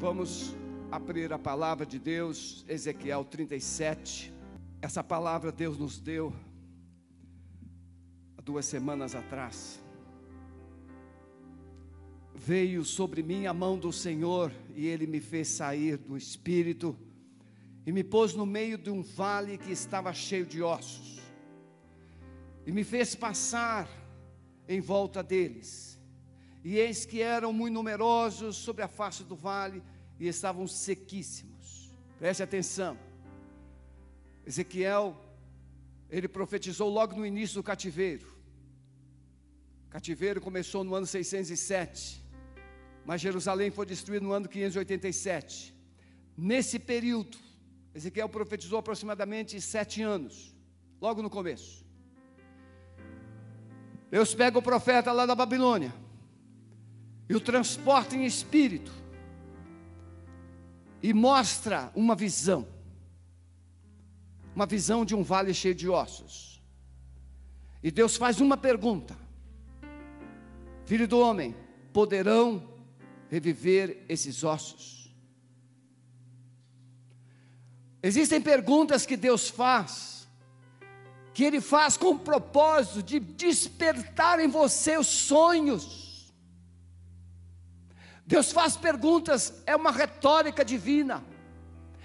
[0.00, 0.54] Vamos
[0.92, 4.32] abrir a palavra de Deus, Ezequiel 37.
[4.80, 6.32] Essa palavra Deus nos deu
[8.36, 9.82] há duas semanas atrás.
[12.32, 16.96] Veio sobre mim a mão do Senhor e Ele me fez sair do espírito
[17.84, 21.18] e me pôs no meio de um vale que estava cheio de ossos
[22.64, 23.88] e me fez passar
[24.68, 25.87] em volta deles.
[26.68, 29.82] E eis que eram muito numerosos sobre a face do vale
[30.20, 31.90] e estavam sequíssimos.
[32.18, 32.98] Preste atenção.
[34.46, 35.16] Ezequiel,
[36.10, 38.26] ele profetizou logo no início do cativeiro.
[39.86, 42.22] O cativeiro começou no ano 607,
[43.06, 45.74] mas Jerusalém foi destruída no ano 587.
[46.36, 47.38] Nesse período,
[47.94, 50.54] Ezequiel profetizou aproximadamente sete anos,
[51.00, 51.82] logo no começo.
[54.10, 56.07] Deus pega o profeta lá da Babilônia
[57.28, 58.90] e o transporta em espírito
[61.02, 62.66] e mostra uma visão,
[64.54, 66.60] uma visão de um vale cheio de ossos.
[67.82, 69.16] E Deus faz uma pergunta:
[70.86, 71.54] Filho do homem,
[71.92, 72.66] poderão
[73.28, 75.14] reviver esses ossos?
[78.02, 80.26] Existem perguntas que Deus faz,
[81.34, 86.07] que Ele faz com o propósito de despertar em você os sonhos
[88.28, 91.24] Deus faz perguntas, é uma retórica divina.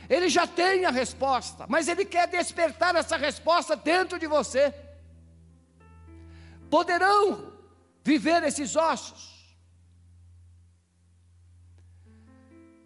[0.09, 4.73] Ele já tem a resposta, mas Ele quer despertar essa resposta dentro de você.
[6.69, 7.51] Poderão
[8.01, 9.57] viver esses ossos?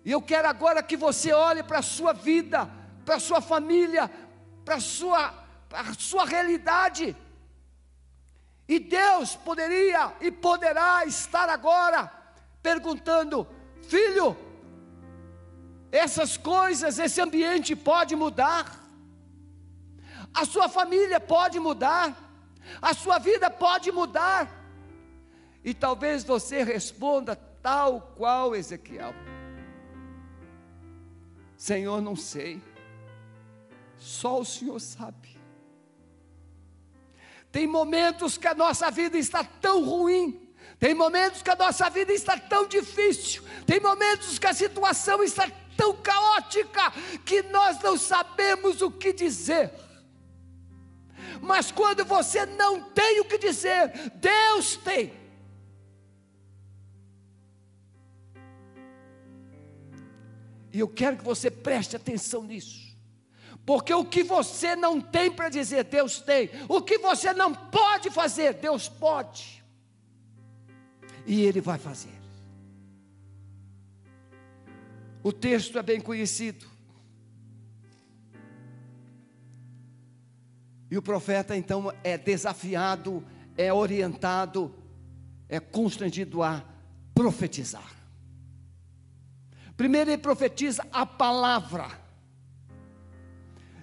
[0.03, 2.67] E eu quero agora que você olhe para a sua vida,
[3.05, 4.09] para a sua família,
[4.66, 5.31] para a sua,
[5.69, 7.16] para a sua realidade.
[8.67, 12.17] E Deus poderia e poderá estar agora
[12.67, 13.47] perguntando:
[13.83, 14.35] Filho,
[15.89, 18.65] essas coisas, esse ambiente pode mudar,
[20.33, 22.05] a sua família pode mudar,
[22.81, 24.51] a sua vida pode mudar,
[25.63, 29.13] e talvez você responda tal qual Ezequiel:
[31.56, 32.61] Senhor, não sei,
[33.97, 35.38] só o Senhor sabe.
[37.50, 40.47] Tem momentos que a nossa vida está tão ruim,
[40.79, 45.49] tem momentos que a nossa vida está tão difícil, tem momentos que a situação está
[45.75, 46.91] tão caótica
[47.25, 49.71] que nós não sabemos o que dizer.
[51.41, 55.13] Mas quando você não tem o que dizer, Deus tem.
[60.71, 62.95] E eu quero que você preste atenção nisso.
[63.65, 66.51] Porque o que você não tem para dizer, Deus tem.
[66.69, 69.57] O que você não pode fazer, Deus pode
[71.27, 72.17] e Ele vai fazer.
[75.21, 76.65] O texto é bem conhecido.
[80.89, 83.21] E o profeta então é desafiado,
[83.57, 84.73] é orientado,
[85.49, 86.63] é constrangido a
[87.13, 87.91] profetizar.
[89.75, 91.88] Primeiro, ele profetiza a palavra.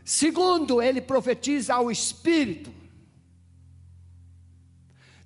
[0.03, 2.73] Segundo, ele profetiza ao Espírito.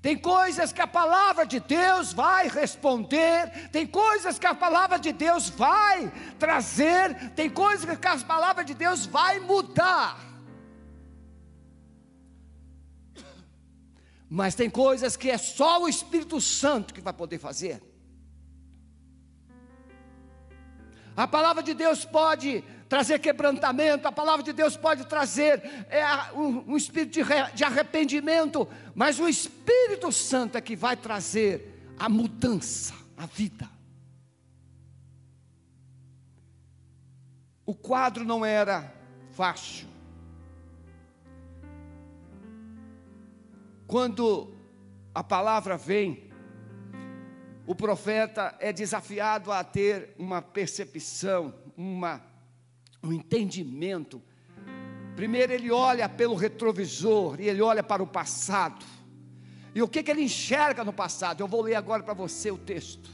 [0.01, 5.13] Tem coisas que a palavra de Deus vai responder, tem coisas que a palavra de
[5.13, 10.17] Deus vai trazer, tem coisas que a palavra de Deus vai mudar.
[14.31, 17.83] Mas tem coisas que é só o Espírito Santo que vai poder fazer.
[21.17, 26.73] A palavra de Deus pode trazer quebrantamento, a palavra de Deus pode trazer é, um,
[26.73, 32.95] um, espírito de, de arrependimento, mas o Espírito Santo é que vai trazer a mudança,
[33.17, 33.69] a vida.
[37.67, 38.95] O quadro não era
[39.33, 39.87] fácil.
[43.87, 44.55] Quando
[45.15, 46.31] a palavra vem,
[47.67, 52.23] o profeta é desafiado a ter uma percepção, uma
[53.03, 54.23] um entendimento.
[55.17, 58.85] Primeiro ele olha pelo retrovisor e ele olha para o passado.
[59.75, 61.41] E o que, que ele enxerga no passado?
[61.41, 63.11] Eu vou ler agora para você o texto.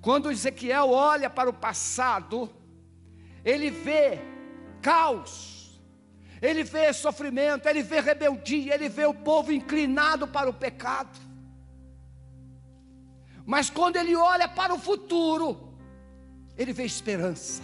[0.00, 2.50] Quando Ezequiel olha para o passado,
[3.44, 4.18] ele vê
[4.80, 5.80] caos,
[6.40, 11.18] ele vê sofrimento, ele vê rebeldia, ele vê o povo inclinado para o pecado.
[13.44, 15.74] Mas quando ele olha para o futuro,
[16.56, 17.62] ele vê esperança.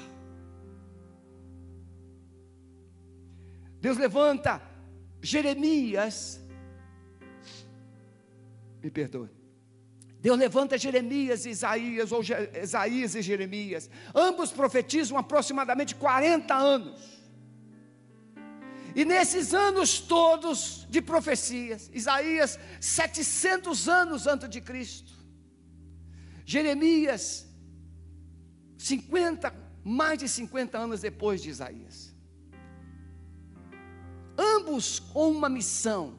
[3.84, 4.62] Deus levanta
[5.20, 6.40] Jeremias,
[8.82, 9.28] me perdoe.
[10.22, 12.22] Deus levanta Jeremias e Isaías, ou
[12.62, 13.90] Isaías e Jeremias.
[14.14, 16.98] Ambos profetizam aproximadamente 40 anos.
[18.96, 25.12] E nesses anos todos de profecias, Isaías, 700 anos antes de Cristo.
[26.46, 27.46] Jeremias,
[28.78, 29.52] 50,
[29.84, 32.13] mais de 50 anos depois de Isaías.
[34.36, 36.18] Ambos com uma missão: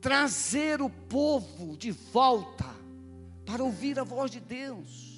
[0.00, 2.66] trazer o povo de volta
[3.44, 5.12] para ouvir a voz de Deus.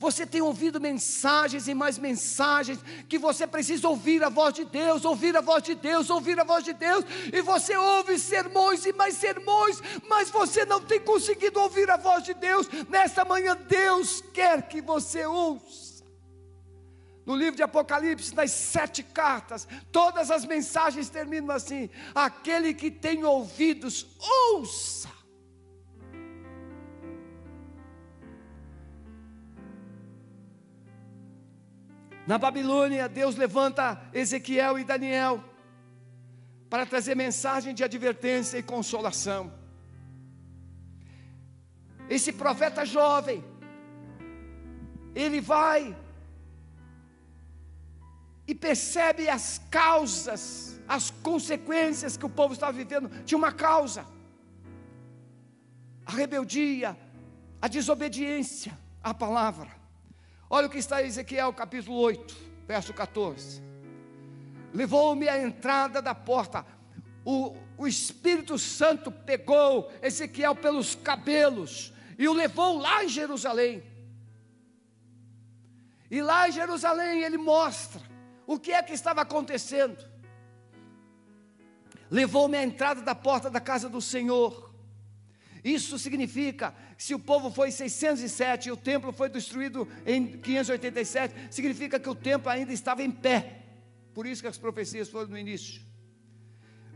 [0.00, 5.04] Você tem ouvido mensagens e mais mensagens que você precisa ouvir a voz de Deus,
[5.04, 8.94] ouvir a voz de Deus, ouvir a voz de Deus, e você ouve sermões e
[8.94, 9.78] mais sermões,
[10.08, 12.66] mas você não tem conseguido ouvir a voz de Deus.
[12.88, 15.89] Nesta manhã, Deus quer que você ouça.
[17.26, 23.24] No livro de Apocalipse, nas sete cartas, todas as mensagens terminam assim: aquele que tem
[23.24, 24.06] ouvidos,
[24.52, 25.08] ouça.
[32.26, 35.42] Na Babilônia, Deus levanta Ezequiel e Daniel
[36.68, 39.52] para trazer mensagem de advertência e consolação.
[42.08, 43.44] Esse profeta jovem,
[45.14, 45.96] ele vai
[48.50, 53.08] e percebe as causas, as consequências que o povo estava vivendo.
[53.24, 54.04] Tinha uma causa:
[56.04, 56.98] a rebeldia,
[57.62, 59.70] a desobediência à palavra.
[60.50, 62.36] Olha o que está em Ezequiel capítulo 8,
[62.66, 63.62] verso 14.
[64.74, 66.66] Levou-me à entrada da porta.
[67.24, 73.80] O, o Espírito Santo pegou Ezequiel pelos cabelos e o levou lá em Jerusalém.
[76.10, 78.09] E lá em Jerusalém ele mostra
[78.52, 79.96] o que é que estava acontecendo.
[82.10, 84.74] Levou-me à entrada da porta da casa do Senhor.
[85.62, 91.32] Isso significa, se o povo foi em 607 e o templo foi destruído em 587,
[91.48, 93.62] significa que o templo ainda estava em pé.
[94.12, 95.82] Por isso que as profecias foram no início.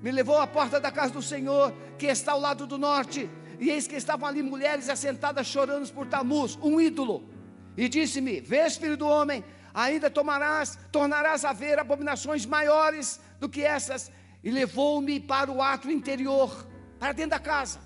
[0.02, 3.30] Me levou à porta da casa do Senhor, que está ao lado do norte,
[3.60, 7.28] e eis que estavam ali mulheres assentadas chorando por Tamuz, um ídolo.
[7.76, 13.62] E disse-me: Vês, filho do homem, ainda tomarás, tornarás a ver abominações maiores do que
[13.62, 14.10] essas.
[14.42, 16.66] E levou-me para o ato interior,
[16.98, 17.80] para dentro da casa.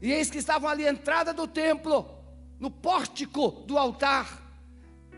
[0.00, 2.08] E eis que estavam ali à entrada do templo,
[2.60, 4.42] no pórtico do altar,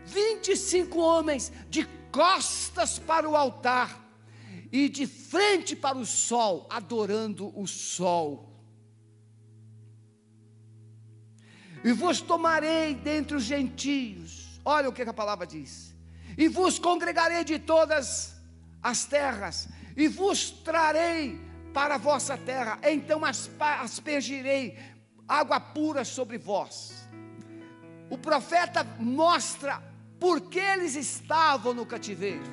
[0.05, 4.01] 25 homens de costas para o altar
[4.71, 8.49] e de frente para o sol, adorando o sol.
[11.83, 15.93] E vos tomarei dentre os gentios, olha o que a palavra diz,
[16.37, 18.35] e vos congregarei de todas
[18.81, 21.39] as terras, e vos trarei
[21.73, 24.77] para a vossa terra, então aspergirei
[25.27, 27.07] água pura sobre vós.
[28.09, 29.81] O profeta mostra
[30.19, 32.43] por que eles estavam no cativeiro,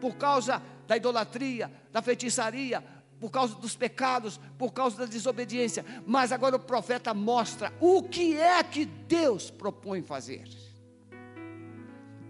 [0.00, 2.82] por causa da idolatria, da feitiçaria,
[3.20, 5.84] por causa dos pecados, por causa da desobediência.
[6.06, 10.48] Mas agora o profeta mostra o que é que Deus propõe fazer.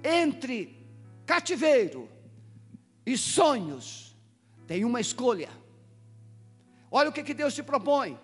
[0.08, 0.86] Entre
[1.26, 2.08] cativeiro
[3.04, 4.16] e sonhos,
[4.66, 5.50] tem uma escolha.
[6.90, 8.18] Olha o que, que Deus te propõe.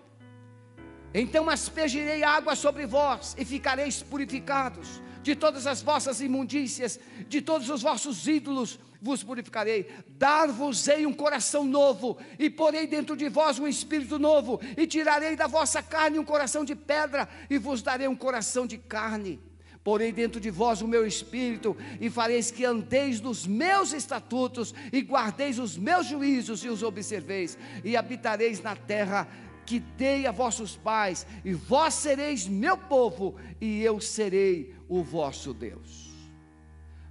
[1.12, 5.02] Então aspergirei água sobre vós e ficareis purificados.
[5.22, 6.98] De todas as vossas imundícias,
[7.28, 9.90] de todos os vossos ídolos, vos purificarei.
[10.08, 15.46] Dar-vos-ei um coração novo, e porei dentro de vós um espírito novo, e tirarei da
[15.46, 19.40] vossa carne um coração de pedra, e vos darei um coração de carne
[19.84, 25.02] Porei dentro de vós o meu espírito, e fareis que andeis nos meus estatutos, e
[25.02, 29.28] guardeis os meus juízos e os observeis, e habitareis na terra
[29.66, 35.52] que dei a vossos pais, e vós sereis meu povo, e eu serei o vosso
[35.52, 36.10] Deus.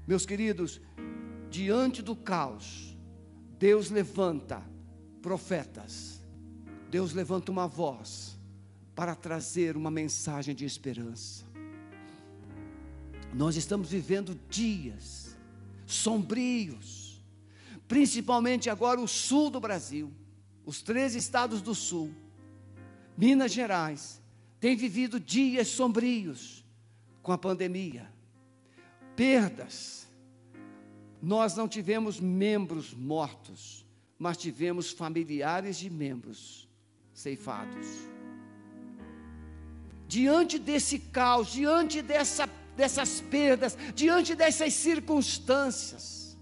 [0.08, 0.82] Meus queridos,
[1.52, 2.98] diante do caos,
[3.60, 4.64] Deus levanta
[5.22, 6.24] profetas,
[6.90, 8.36] Deus levanta uma voz
[8.96, 11.53] para trazer uma mensagem de esperança.
[13.34, 15.36] Nós estamos vivendo dias
[15.86, 17.22] sombrios,
[17.88, 20.12] principalmente agora o sul do Brasil,
[20.66, 22.14] os três estados do sul,
[23.18, 24.22] Minas Gerais,
[24.60, 26.64] tem vivido dias sombrios
[27.22, 28.12] com a pandemia,
[29.16, 30.08] perdas.
[31.22, 33.86] Nós não tivemos membros mortos,
[34.18, 36.68] mas tivemos familiares de membros
[37.14, 37.88] ceifados.
[40.08, 46.38] Diante desse caos, diante dessa dessas perdas, diante dessas circunstâncias.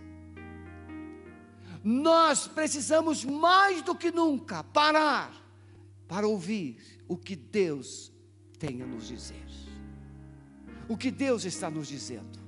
[1.83, 5.33] Nós precisamos mais do que nunca parar
[6.07, 8.11] para ouvir o que Deus
[8.59, 9.45] tem a nos dizer.
[10.87, 12.39] O que Deus está nos dizendo?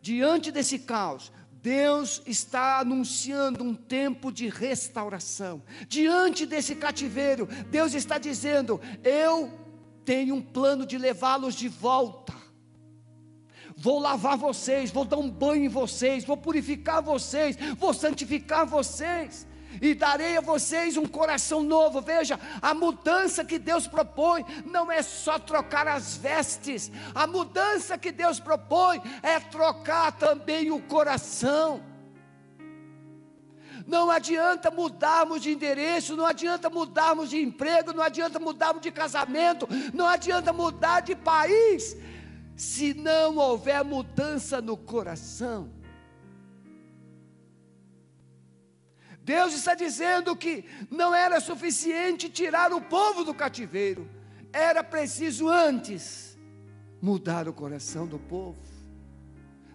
[0.00, 1.30] Diante desse caos,
[1.62, 5.62] Deus está anunciando um tempo de restauração.
[5.88, 9.63] Diante desse cativeiro, Deus está dizendo: Eu
[10.04, 12.34] tenho um plano de levá-los de volta.
[13.76, 19.46] Vou lavar vocês, vou dar um banho em vocês, vou purificar vocês, vou santificar vocês
[19.80, 22.00] e darei a vocês um coração novo.
[22.00, 28.12] Veja, a mudança que Deus propõe não é só trocar as vestes, a mudança que
[28.12, 31.93] Deus propõe é trocar também o coração.
[33.86, 39.68] Não adianta mudarmos de endereço, não adianta mudarmos de emprego, não adianta mudarmos de casamento,
[39.92, 41.96] não adianta mudar de país,
[42.56, 45.70] se não houver mudança no coração.
[49.20, 54.08] Deus está dizendo que não era suficiente tirar o povo do cativeiro,
[54.52, 56.38] era preciso antes
[57.00, 58.58] mudar o coração do povo,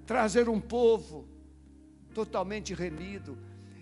[0.06, 1.28] trazer um povo
[2.14, 3.38] totalmente remido.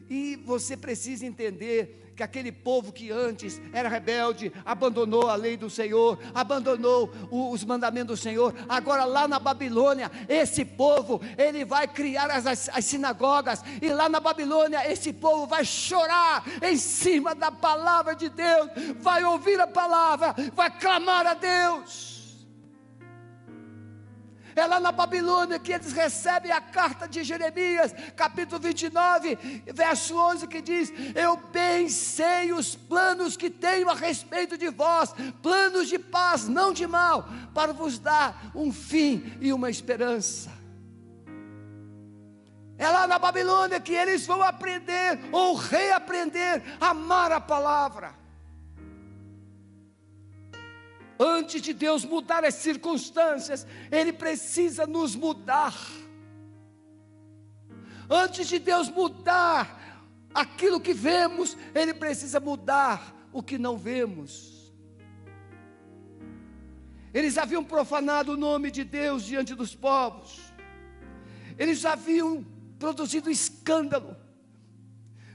[0.09, 5.69] E você precisa entender que aquele povo que antes era rebelde, abandonou a lei do
[5.69, 12.31] Senhor, abandonou os mandamentos do Senhor, agora lá na Babilônia, esse povo, ele vai criar
[12.31, 17.51] as, as, as sinagogas, e lá na Babilônia, esse povo vai chorar em cima da
[17.51, 22.16] palavra de Deus, vai ouvir a palavra, vai clamar a Deus.
[24.59, 29.37] É lá na Babilônia que eles recebem a carta de Jeremias, capítulo 29,
[29.67, 35.13] verso 11, que diz: Eu bem sei os planos que tenho a respeito de vós,
[35.43, 40.51] planos de paz, não de mal, para vos dar um fim e uma esperança.
[42.79, 48.26] É lá na Babilônia que eles vão aprender ou reaprender a amar a palavra.
[51.19, 55.75] Antes de Deus mudar as circunstâncias, Ele precisa nos mudar.
[58.09, 64.57] Antes de Deus mudar aquilo que vemos, Ele precisa mudar o que não vemos.
[67.13, 70.53] Eles haviam profanado o nome de Deus diante dos povos,
[71.57, 72.45] eles haviam
[72.77, 74.15] produzido escândalo.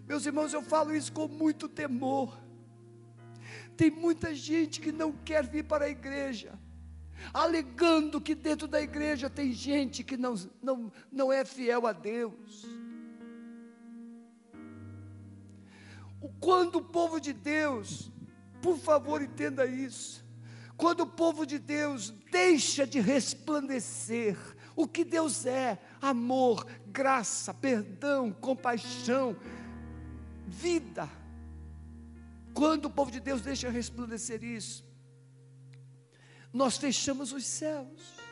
[0.06, 2.41] Meus irmãos, eu falo isso com muito temor.
[3.76, 6.58] Tem muita gente que não quer vir para a igreja,
[7.32, 12.66] alegando que dentro da igreja tem gente que não, não, não é fiel a Deus.
[16.38, 18.10] Quando o povo de Deus,
[18.60, 20.24] por favor entenda isso,
[20.76, 24.36] quando o povo de Deus deixa de resplandecer
[24.74, 29.36] o que Deus é, amor, graça, perdão, compaixão,
[30.46, 31.08] vida,
[32.54, 34.84] quando o povo de Deus deixa resplandecer isso,
[36.52, 38.22] nós fechamos os céus.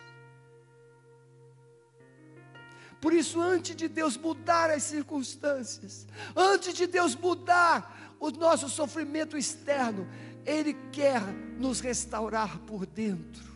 [3.01, 9.39] Por isso, antes de Deus mudar as circunstâncias, antes de Deus mudar o nosso sofrimento
[9.39, 10.07] externo,
[10.45, 11.23] Ele quer
[11.59, 13.49] nos restaurar por dentro.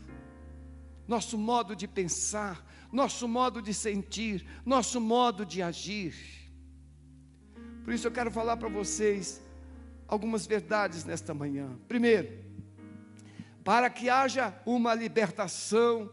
[1.07, 6.15] Nosso modo de pensar, nosso modo de sentir, nosso modo de agir.
[7.85, 9.44] Por isso eu quero falar para vocês
[10.07, 11.79] algumas verdades nesta manhã.
[11.89, 12.45] Primeiro,
[13.63, 16.11] para que haja uma libertação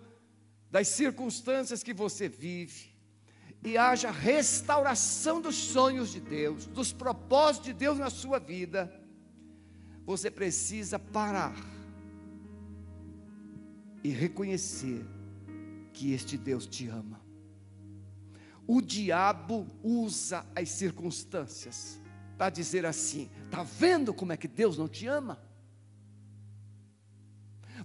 [0.69, 2.91] das circunstâncias que você vive
[3.63, 8.91] e haja restauração dos sonhos de Deus, dos propósitos de Deus na sua vida,
[10.05, 11.55] você precisa parar
[14.03, 15.05] e reconhecer
[15.93, 17.21] que este Deus te ama.
[18.65, 22.00] O diabo usa as circunstâncias
[22.41, 25.39] para dizer assim: está vendo como é que Deus não te ama?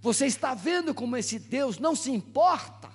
[0.01, 2.89] Você está vendo como esse Deus não se importa?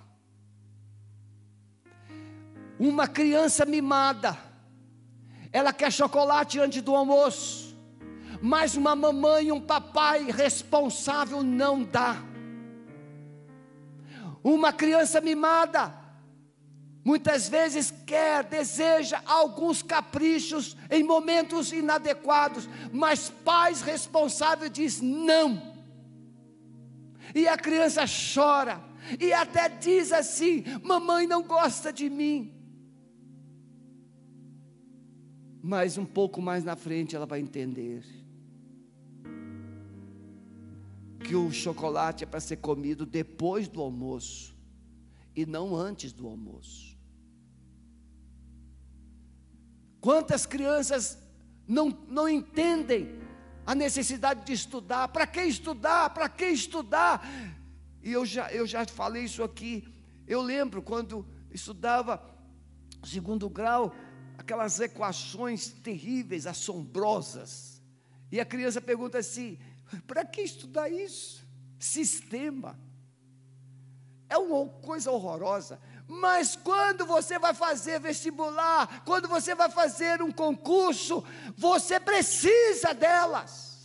[2.80, 4.36] Uma criança mimada,
[5.52, 7.78] ela quer chocolate antes do almoço,
[8.42, 12.24] mas uma mamãe e um papai responsável não dá.
[14.44, 15.94] Uma criança mimada,
[17.04, 25.72] Muitas vezes quer, deseja alguns caprichos em momentos inadequados, mas pais responsáveis diz não.
[27.34, 28.80] E a criança chora
[29.20, 32.54] e até diz assim: "Mamãe não gosta de mim".
[35.64, 38.04] Mas um pouco mais na frente ela vai entender
[41.24, 44.56] que o chocolate é para ser comido depois do almoço
[45.36, 46.91] e não antes do almoço.
[50.02, 51.18] Quantas crianças
[51.68, 53.22] não, não entendem
[53.66, 55.08] a necessidade de estudar.
[55.10, 56.10] Para que estudar?
[56.10, 57.26] Para que estudar?
[58.04, 59.88] E eu já, eu já falei isso aqui.
[60.28, 62.22] Eu lembro quando estudava
[63.04, 63.96] segundo grau,
[64.38, 67.82] aquelas equações terríveis, assombrosas.
[68.32, 69.60] E a criança pergunta assim:
[70.08, 71.46] para que estudar isso?
[71.80, 72.80] Sistema.
[74.30, 75.80] É uma coisa horrorosa.
[76.14, 81.24] Mas quando você vai fazer vestibular, quando você vai fazer um concurso,
[81.56, 83.82] você precisa delas.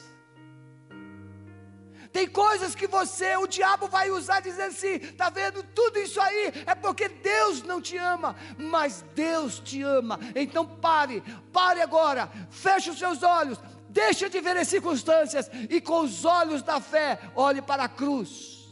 [2.12, 6.52] Tem coisas que você, o diabo vai usar dizendo assim: está vendo tudo isso aí?
[6.66, 10.18] É porque Deus não te ama, mas Deus te ama.
[10.35, 16.00] Então pare, pare agora, feche os seus olhos, deixa de ver as circunstâncias e com
[16.00, 18.68] os olhos da fé, olhe para a cruz.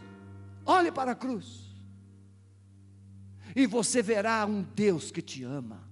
[0.66, 1.63] Olhe para a cruz.
[3.54, 5.82] E você verá um Deus que te ama.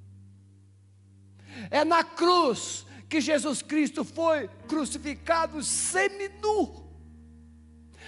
[1.71, 6.83] É na cruz que Jesus Cristo foi crucificado seminu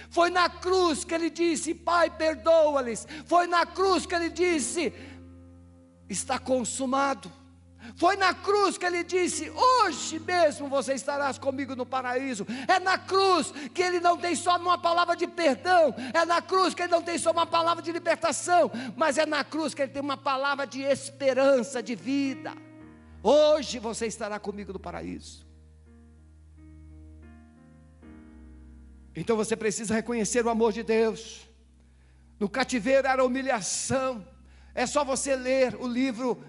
[0.09, 3.07] foi na cruz que ele disse: Pai, perdoa-lhes.
[3.25, 4.93] Foi na cruz que ele disse:
[6.09, 7.31] Está consumado.
[7.95, 12.45] Foi na cruz que ele disse: Hoje mesmo você estarás comigo no paraíso.
[12.67, 16.73] É na cruz que ele não tem só uma palavra de perdão, é na cruz
[16.73, 19.91] que ele não tem só uma palavra de libertação, mas é na cruz que ele
[19.91, 22.53] tem uma palavra de esperança, de vida.
[23.23, 25.45] Hoje você estará comigo no paraíso.
[29.15, 31.49] Então você precisa reconhecer o amor de Deus.
[32.37, 34.27] No cativeiro era humilhação.
[34.73, 36.43] É só você ler o livro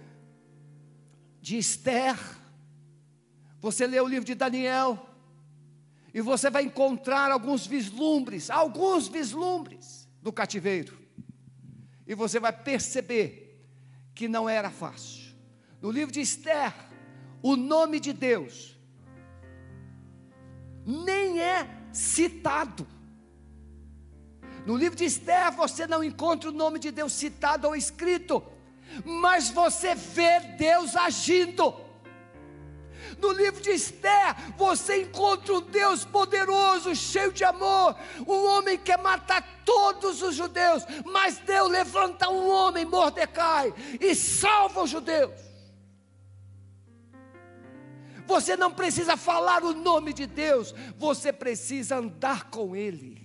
[1.46, 2.18] de Esther.
[3.60, 5.08] Você lê o livro de Daniel.
[6.12, 10.98] E você vai encontrar alguns vislumbres, alguns vislumbres do cativeiro.
[12.04, 13.64] E você vai perceber
[14.12, 15.36] que não era fácil.
[15.80, 16.74] No livro de Esther,
[17.40, 18.76] o nome de Deus
[20.84, 22.84] nem é citado.
[24.66, 28.42] No livro de Esther você não encontra o nome de Deus citado ou escrito,
[29.04, 31.86] mas você vê Deus agindo.
[33.18, 37.96] No livro de Esther, você encontra um Deus poderoso, cheio de amor,
[38.26, 44.82] um homem que matar todos os judeus, mas Deus levanta um homem, Mordecai, e salva
[44.82, 45.46] os judeus.
[48.26, 53.24] Você não precisa falar o nome de Deus, você precisa andar com Ele.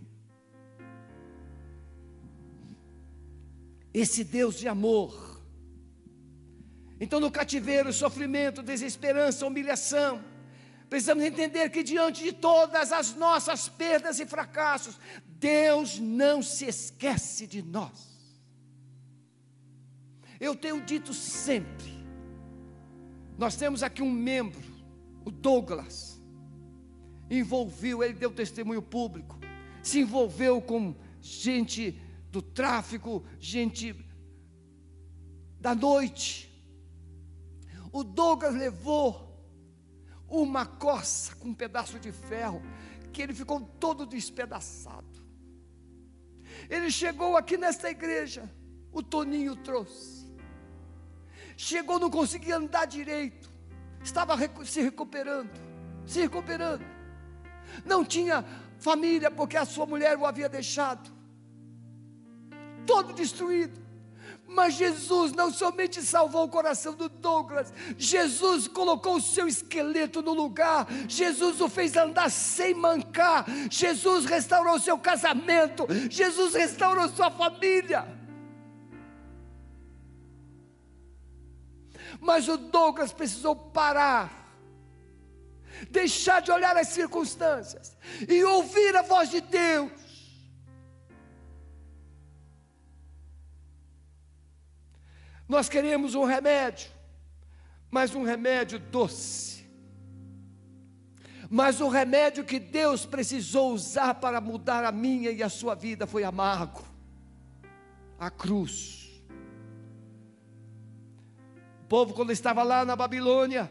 [3.94, 5.31] Esse Deus de amor.
[7.04, 10.24] Então, no cativeiro, sofrimento, desesperança, humilhação,
[10.88, 17.48] precisamos entender que diante de todas as nossas perdas e fracassos, Deus não se esquece
[17.48, 18.12] de nós.
[20.40, 21.92] Eu tenho dito sempre,
[23.36, 24.62] nós temos aqui um membro
[25.26, 26.22] o Douglas,
[27.32, 29.40] envolveu, ele deu testemunho público,
[29.82, 33.96] se envolveu com gente do tráfico, gente
[35.60, 36.51] da noite.
[37.92, 39.30] O Douglas levou
[40.28, 42.62] uma coça com um pedaço de ferro,
[43.12, 45.06] que ele ficou todo despedaçado.
[46.70, 48.50] Ele chegou aqui nesta igreja,
[48.92, 50.32] o Toninho trouxe.
[51.58, 53.52] Chegou, não conseguia andar direito
[54.04, 55.52] estava se recuperando,
[56.06, 56.84] se recuperando.
[57.86, 58.44] Não tinha
[58.80, 61.12] família porque a sua mulher o havia deixado,
[62.86, 63.81] todo destruído.
[64.54, 70.34] Mas Jesus não somente salvou o coração do Douglas, Jesus colocou o seu esqueleto no
[70.34, 78.06] lugar, Jesus o fez andar sem mancar, Jesus restaurou seu casamento, Jesus restaurou sua família.
[82.20, 84.54] Mas o Douglas precisou parar,
[85.90, 90.01] deixar de olhar as circunstâncias e ouvir a voz de Deus.
[95.52, 96.90] Nós queremos um remédio,
[97.92, 99.70] mas um remédio doce.
[101.50, 106.08] Mas o remédio que Deus precisou usar para mudar a minha e a sua vida
[106.08, 106.84] foi amargo
[108.18, 109.02] a cruz
[111.92, 113.70] povo, quando estava lá na Babilônia,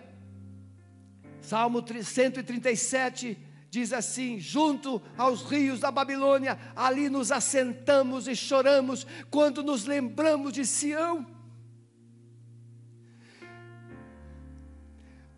[1.41, 3.39] Salmo 137
[3.71, 10.53] diz assim: junto aos rios da Babilônia, ali nos assentamos e choramos quando nos lembramos
[10.53, 11.40] de Sião.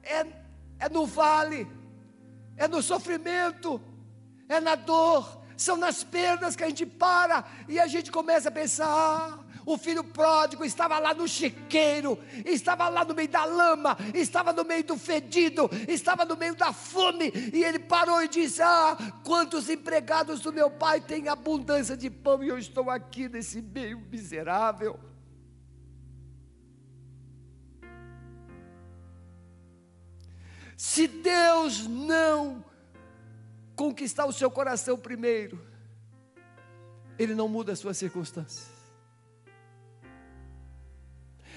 [0.02, 0.26] É,
[0.78, 1.66] é no vale,
[2.56, 3.80] é no sofrimento,
[4.48, 8.52] é na dor, são nas perdas que a gente para e a gente começa a
[8.52, 13.96] pensar: ah, O filho pródigo estava lá no chiqueiro, estava lá no meio da lama,
[14.12, 18.60] estava no meio do fedido, estava no meio da fome, e ele parou e disse:
[18.60, 23.62] Ah, quantos empregados do meu pai têm abundância de pão e eu estou aqui nesse
[23.62, 25.12] meio miserável.
[30.82, 32.64] Se Deus não
[33.76, 35.64] conquistar o seu coração primeiro,
[37.16, 38.66] Ele não muda as suas circunstâncias.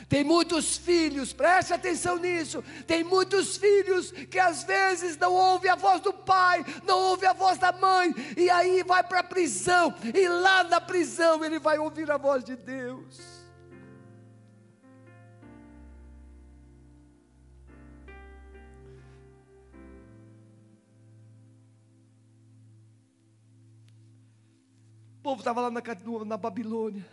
[0.08, 2.64] Tem muitos filhos, preste atenção nisso.
[2.86, 7.34] Tem muitos filhos que às vezes não ouvem a voz do pai, não ouvem a
[7.34, 11.80] voz da mãe, e aí vai para a prisão, e lá na prisão ele vai
[11.80, 13.35] ouvir a voz de Deus.
[25.26, 25.82] Povo estava lá na,
[26.24, 27.04] na Babilônia.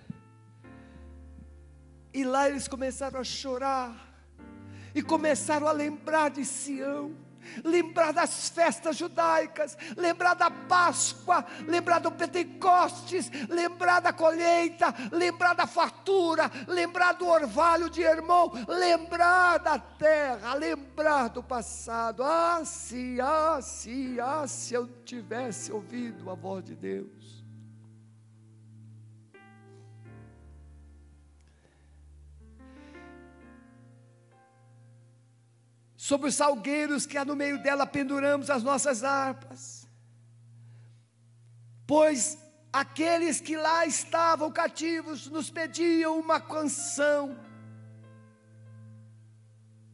[2.12, 3.90] E lá eles começaram a chorar.
[4.94, 7.16] E começaram a lembrar de Sião
[7.64, 15.66] lembrar das festas judaicas, lembrar da Páscoa, lembrar do Pentecostes, lembrar da colheita, lembrar da
[15.66, 22.22] fartura, lembrar do orvalho de irmão, lembrar da terra, lembrar do passado.
[22.22, 27.21] Ah, se, ah, se, ah, se eu tivesse ouvido a voz de Deus.
[36.02, 39.88] Sobre os salgueiros que há no meio dela penduramos as nossas harpas.
[41.86, 42.36] Pois
[42.72, 47.38] aqueles que lá estavam cativos nos pediam uma canção.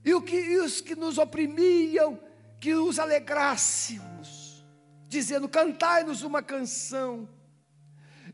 [0.02, 2.18] E, o que, e os que nos oprimiam,
[2.58, 4.64] que os alegrássemos,
[5.08, 7.28] dizendo: cantai-nos uma canção.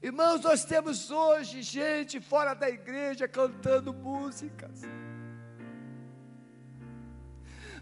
[0.00, 4.82] Irmãos, nós temos hoje gente fora da igreja cantando músicas.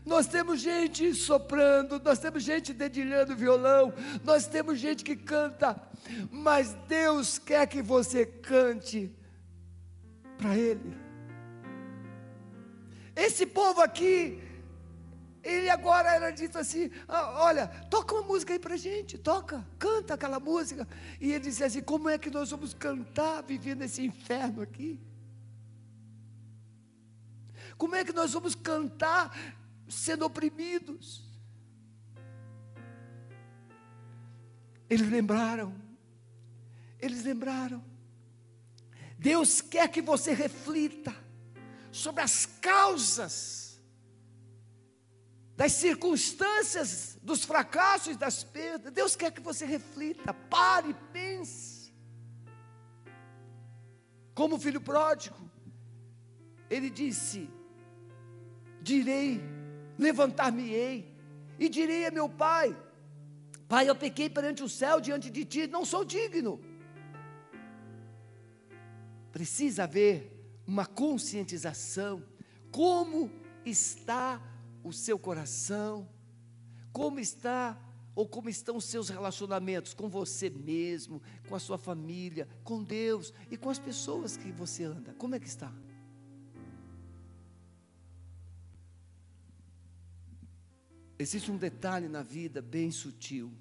[0.04, 3.92] Nós temos gente soprando, nós temos gente dedilhando violão,
[4.24, 5.80] nós temos gente que canta,
[6.30, 9.14] mas Deus quer que você cante
[10.36, 10.96] para Ele.
[13.14, 14.42] Esse povo aqui,
[15.42, 20.14] ele agora era dito assim: ah, olha, toca uma música aí para gente, toca, canta
[20.14, 20.86] aquela música.
[21.20, 25.00] E ele dizia assim: como é que nós vamos cantar vivendo esse inferno aqui?
[27.76, 29.36] Como é que nós vamos cantar
[29.92, 31.30] sendo oprimidos.
[34.88, 35.74] Eles lembraram,
[36.98, 37.84] eles lembraram.
[39.18, 41.14] Deus quer que você reflita
[41.90, 43.80] sobre as causas
[45.56, 48.92] das circunstâncias, dos fracassos das perdas.
[48.92, 51.92] Deus quer que você reflita, pare pense.
[54.34, 55.36] Como o filho pródigo,
[56.68, 57.48] ele disse:
[58.80, 59.61] Direi
[60.02, 61.16] levantar-me-ei
[61.58, 62.76] e direi a meu pai:
[63.68, 66.60] Pai, eu pequei perante o céu diante de ti, não sou digno.
[69.30, 70.30] Precisa haver
[70.66, 72.22] uma conscientização.
[72.70, 73.30] Como
[73.64, 74.42] está
[74.84, 76.08] o seu coração?
[76.92, 77.78] Como está
[78.14, 83.32] ou como estão os seus relacionamentos com você mesmo, com a sua família, com Deus
[83.50, 85.14] e com as pessoas que você anda?
[85.14, 85.72] Como é que está?
[91.22, 93.52] Existe um detalhe na vida bem sutil.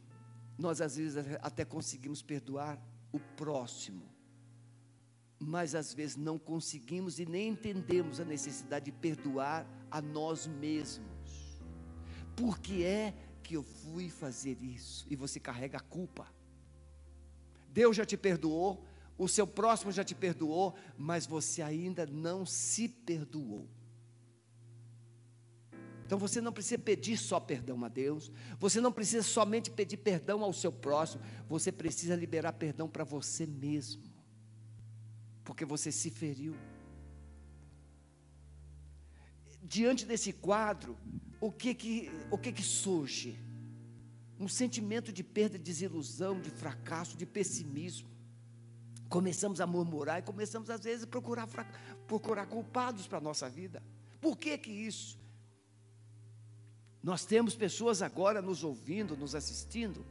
[0.58, 4.02] Nós às vezes até conseguimos perdoar o próximo,
[5.38, 11.62] mas às vezes não conseguimos e nem entendemos a necessidade de perdoar a nós mesmos.
[12.36, 15.06] Por que é que eu fui fazer isso?
[15.08, 16.28] E você carrega a culpa.
[17.69, 18.84] Deus já te perdoou,
[19.19, 23.69] o seu próximo já te perdoou, mas você ainda não se perdoou.
[26.12, 30.43] Então você não precisa pedir só perdão a Deus, você não precisa somente pedir perdão
[30.43, 34.04] ao seu próximo, você precisa liberar perdão para você mesmo,
[35.45, 36.54] porque você se feriu.
[39.63, 40.97] Diante desse quadro,
[41.39, 43.39] o que que, o que, que surge?
[44.38, 48.10] Um sentimento de perda, de desilusão, de fracasso, de pessimismo.
[49.08, 51.47] Começamos a murmurar e começamos às vezes a procurar,
[52.06, 53.82] procurar culpados para a nossa vida.
[54.19, 55.21] Por que que isso?
[57.04, 60.06] Nós temos pessoas agora nos ouvindo, nos assistindo,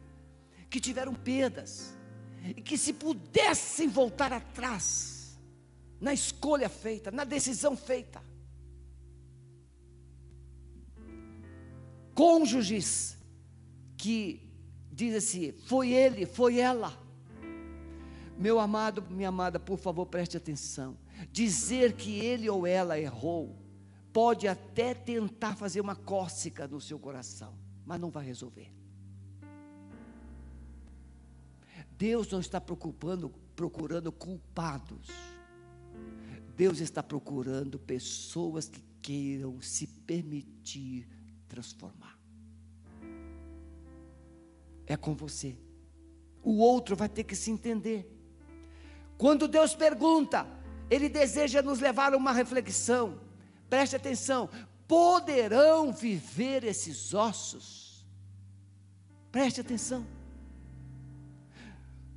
[0.68, 1.94] que tiveram perdas,
[2.44, 5.38] e que se pudessem voltar atrás,
[6.00, 8.22] na escolha feita, na decisão feita,
[12.14, 13.16] cônjuges
[13.96, 14.50] que
[14.90, 16.98] diz assim, foi ele, foi ela,
[18.40, 20.96] Meu amado, minha amada, por favor, preste atenção.
[21.30, 23.54] Dizer que ele ou ela errou
[24.12, 28.72] pode até tentar fazer uma cócega no seu coração, mas não vai resolver.
[31.96, 35.08] Deus não está preocupando, procurando culpados.
[36.56, 41.06] Deus está procurando pessoas que queiram se permitir
[41.48, 42.18] transformar.
[44.86, 45.56] É com você.
[46.42, 48.10] O outro vai ter que se entender.
[49.18, 50.46] Quando Deus pergunta,
[50.88, 53.20] Ele deseja nos levar a uma reflexão.
[53.70, 54.50] Preste atenção:
[54.88, 58.04] poderão viver esses ossos?
[59.30, 60.04] Preste atenção.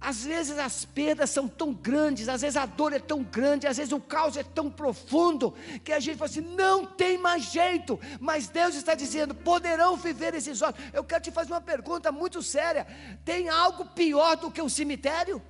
[0.02, 3.78] Às vezes as perdas são tão grandes, às vezes a dor é tão grande, às
[3.78, 7.98] vezes o caos é tão profundo, que a gente fala assim: não tem mais jeito,
[8.20, 10.76] mas Deus está dizendo: poderão viver esses ossos.
[10.92, 12.86] Eu quero te fazer uma pergunta muito séria:
[13.24, 15.42] tem algo pior do que o cemitério?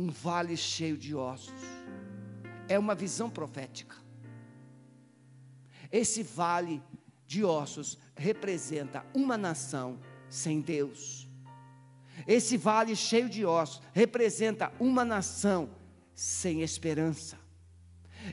[0.00, 1.52] Um vale cheio de ossos,
[2.66, 3.94] é uma visão profética.
[5.92, 6.82] Esse vale
[7.26, 11.28] de ossos representa uma nação sem Deus.
[12.26, 15.68] Esse vale cheio de ossos representa uma nação
[16.14, 17.38] sem esperança.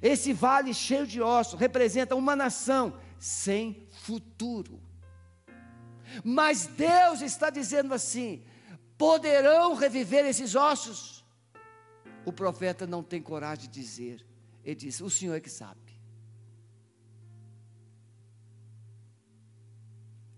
[0.01, 4.81] Esse vale cheio de ossos representa uma nação sem futuro.
[6.23, 8.41] Mas Deus está dizendo assim:
[8.97, 11.16] poderão reviver esses ossos?
[12.27, 14.25] O profeta não tem coragem de dizer,
[14.61, 15.79] ele diz: o Senhor é que sabe.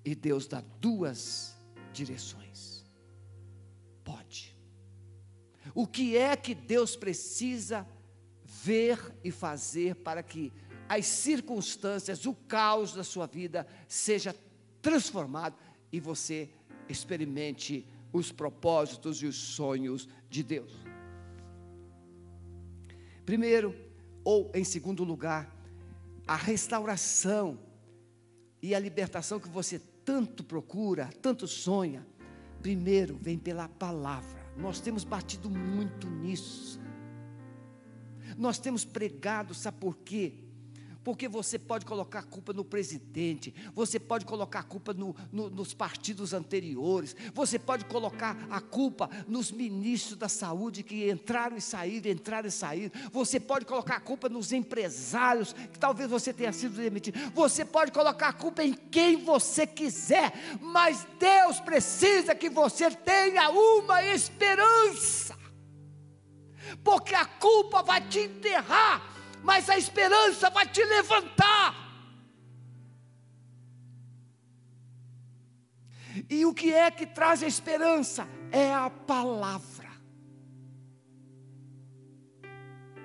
[0.06, 1.58] E Deus dá duas
[1.92, 2.86] direções.
[4.04, 4.56] Pode.
[5.74, 7.88] O que é que Deus precisa
[8.46, 10.54] ver e fazer para que
[10.88, 14.36] as circunstâncias, o caos da sua vida seja
[14.80, 15.58] transformado
[15.92, 16.52] e você
[16.88, 20.89] experimente os propósitos e os sonhos de Deus?
[23.30, 23.76] Primeiro,
[24.24, 25.56] ou em segundo lugar,
[26.26, 27.60] a restauração
[28.60, 32.04] e a libertação que você tanto procura, tanto sonha,
[32.60, 34.44] primeiro vem pela palavra.
[34.58, 36.82] Nós temos batido muito nisso.
[38.36, 40.34] Nós temos pregado, sabe por quê?
[41.04, 45.50] Porque você pode colocar a culpa no presidente, você pode colocar a culpa no, no,
[45.50, 51.62] nos partidos anteriores, você pode colocar a culpa nos ministros da saúde que entraram e
[51.62, 56.52] saíram, entraram e saíram, você pode colocar a culpa nos empresários, que talvez você tenha
[56.52, 62.50] sido demitido, você pode colocar a culpa em quem você quiser, mas Deus precisa que
[62.50, 65.38] você tenha uma esperança,
[66.84, 71.90] porque a culpa vai te enterrar mas a esperança vai te levantar.
[76.30, 78.28] E o que é que traz a esperança?
[78.52, 79.90] É a palavra.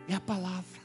[0.09, 0.85] É a palavra.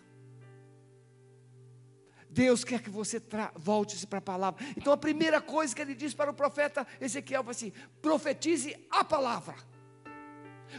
[2.29, 3.21] Deus quer que você
[3.55, 4.63] volte-se para a palavra.
[4.77, 9.03] Então a primeira coisa que ele diz para o profeta Ezequiel foi assim: profetize a
[9.03, 9.55] palavra.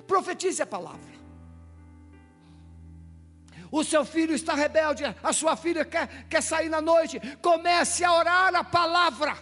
[0.06, 1.19] Profetize a palavra.
[3.70, 7.20] O seu filho está rebelde, a sua filha quer, quer sair na noite.
[7.40, 9.36] Comece a orar a palavra.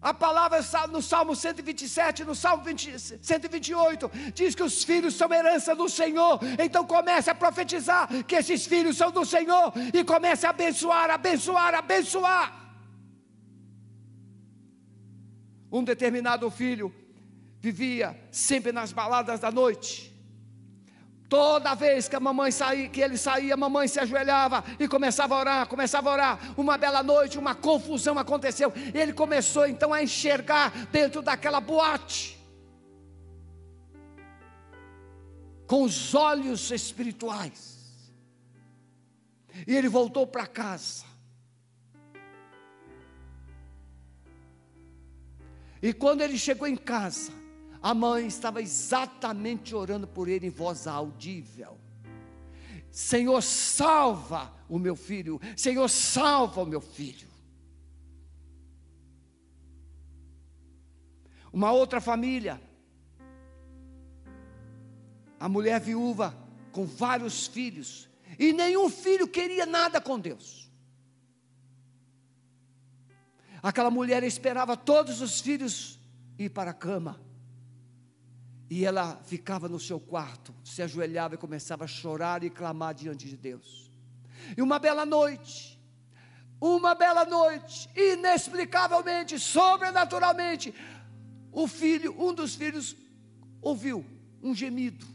[0.00, 5.74] A palavra no Salmo 127, no Salmo 20, 128, diz que os filhos são herança
[5.74, 6.38] do Senhor.
[6.62, 11.74] Então comece a profetizar que esses filhos são do Senhor e comece a abençoar, abençoar,
[11.74, 12.66] abençoar.
[15.72, 16.94] Um determinado filho
[17.58, 20.15] vivia sempre nas baladas da noite.
[21.28, 25.34] Toda vez que a mamãe saía, que ele saía, a mamãe se ajoelhava e começava
[25.34, 26.54] a orar, começava a orar.
[26.56, 28.72] Uma bela noite, uma confusão aconteceu.
[28.94, 32.38] Ele começou então a enxergar dentro daquela boate.
[35.66, 37.76] Com os olhos espirituais.
[39.66, 41.04] E ele voltou para casa.
[45.82, 47.32] E quando ele chegou em casa,
[47.86, 51.78] a mãe estava exatamente orando por ele em voz audível.
[52.90, 55.40] Senhor, salva o meu filho.
[55.56, 57.28] Senhor, salva o meu filho.
[61.52, 62.60] Uma outra família,
[65.38, 66.36] a mulher viúva
[66.72, 70.68] com vários filhos, e nenhum filho queria nada com Deus.
[73.62, 76.00] Aquela mulher esperava todos os filhos
[76.36, 77.24] ir para a cama.
[78.68, 83.28] E ela ficava no seu quarto, se ajoelhava e começava a chorar e clamar diante
[83.28, 83.90] de Deus.
[84.56, 85.80] E uma bela noite,
[86.60, 90.74] uma bela noite, inexplicavelmente, sobrenaturalmente,
[91.52, 92.96] o filho, um dos filhos,
[93.62, 94.04] ouviu
[94.42, 95.06] um gemido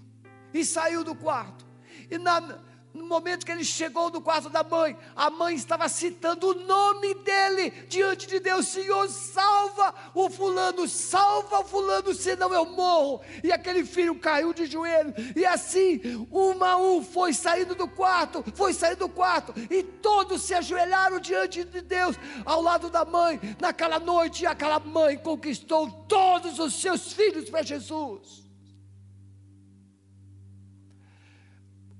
[0.53, 1.65] e saiu do quarto.
[2.09, 2.59] E na,
[2.93, 7.13] no momento que ele chegou no quarto da mãe, a mãe estava citando o nome
[7.15, 13.21] dele diante de Deus: Senhor, salva o fulano, salva o fulano, senão eu morro.
[13.43, 18.43] E aquele filho caiu de joelho, e assim, um a um foi saindo do quarto,
[18.53, 23.39] foi saindo do quarto, e todos se ajoelharam diante de Deus, ao lado da mãe,
[23.59, 28.40] naquela noite, e aquela mãe conquistou todos os seus filhos para Jesus.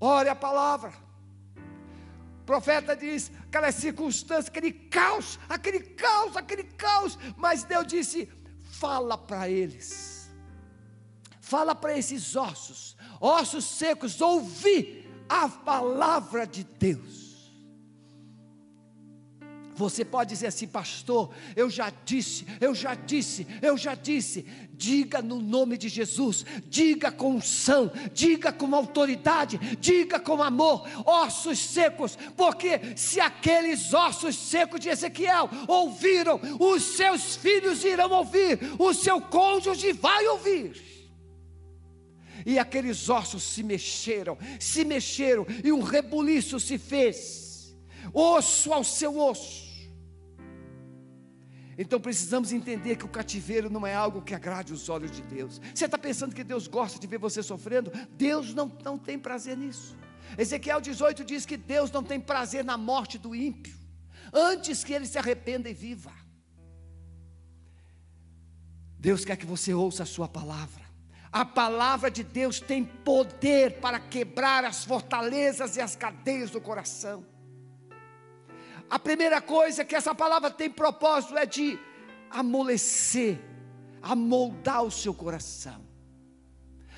[0.02, 0.92] Ore a palavra.
[2.42, 7.18] O profeta diz aquela circunstância, aquele caos, aquele caos, aquele caos.
[7.38, 8.28] Mas Deus disse:
[8.64, 10.28] fala para eles,
[11.40, 17.31] fala para esses ossos, ossos secos, ouvir a palavra de Deus.
[19.82, 24.46] Você pode dizer assim, pastor, eu já disse, eu já disse, eu já disse.
[24.72, 31.60] Diga no nome de Jesus, diga com unção, diga com autoridade, diga com amor, ossos
[31.60, 38.94] secos, porque se aqueles ossos secos de Ezequiel ouviram, os seus filhos irão ouvir, o
[38.94, 40.80] seu cônjuge vai ouvir.
[42.46, 47.76] E aqueles ossos se mexeram, se mexeram, e um rebuliço se fez,
[48.13, 49.71] osso ao seu osso
[51.82, 55.60] então precisamos entender que o cativeiro não é algo que agrade os olhos de Deus.
[55.74, 57.91] Você está pensando que Deus gosta de ver você sofrendo?
[58.12, 59.98] Deus não, não tem prazer nisso.
[60.38, 63.76] Ezequiel 18 diz que Deus não tem prazer na morte do ímpio,
[64.32, 66.13] antes que ele se arrependa e viva.
[69.00, 70.86] Deus quer que você ouça a sua palavra.
[71.32, 77.26] A palavra de Deus tem poder para quebrar as fortalezas e as cadeias do coração.
[78.91, 81.80] A primeira coisa que essa palavra tem propósito é de
[82.30, 83.39] amolecer,
[84.01, 85.82] amoldar o seu coração.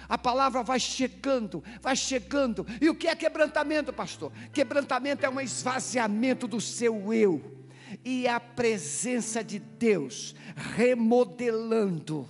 [0.09, 2.65] A palavra vai chegando, vai chegando.
[2.81, 4.31] E o que é quebrantamento, pastor?
[4.51, 7.63] Quebrantamento é um esvaziamento do seu eu.
[8.03, 10.33] E a presença de Deus
[10.75, 12.27] remodelando,